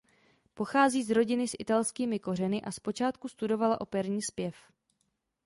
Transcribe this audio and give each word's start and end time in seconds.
Pochází 0.53 1.03
z 1.03 1.09
rodiny 1.09 1.47
s 1.47 1.55
italskými 1.59 2.19
kořeny 2.19 2.61
a 2.61 2.71
zpočátku 2.71 3.27
studovala 3.27 3.81
operní 3.81 4.21
zpěv. 4.21 4.55